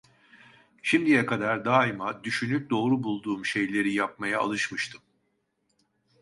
Şimdiye 0.81 1.25
kadar 1.25 1.65
daima, 1.65 2.23
düşünüp 2.23 2.69
doğru 2.69 3.03
bulduğum 3.03 3.45
şeyleri 3.45 3.93
yapmaya 3.93 4.39
alışmıştım… 4.39 5.01